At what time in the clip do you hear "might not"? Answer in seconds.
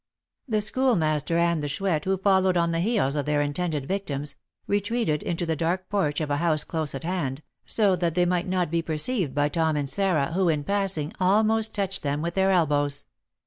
8.25-8.71